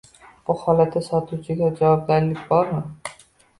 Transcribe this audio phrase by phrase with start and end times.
[0.49, 2.83] Bu holatda sotuvchiga javobgarlik bormi?